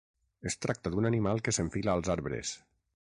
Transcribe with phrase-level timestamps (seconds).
[0.51, 2.57] Es tracta d'un animal que s'enfila als arbres.